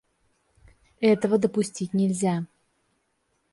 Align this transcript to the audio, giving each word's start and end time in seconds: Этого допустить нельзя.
Этого 1.01 1.37
допустить 1.37 1.93
нельзя. 1.93 2.47